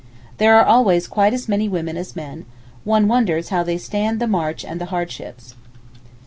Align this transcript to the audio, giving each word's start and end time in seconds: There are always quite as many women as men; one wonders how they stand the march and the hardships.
There 0.39 0.55
are 0.57 0.65
always 0.65 1.07
quite 1.07 1.31
as 1.31 1.47
many 1.47 1.69
women 1.69 1.95
as 1.95 2.15
men; 2.15 2.47
one 2.83 3.07
wonders 3.07 3.49
how 3.49 3.61
they 3.61 3.77
stand 3.77 4.19
the 4.19 4.25
march 4.25 4.65
and 4.65 4.81
the 4.81 4.85
hardships. 4.85 5.53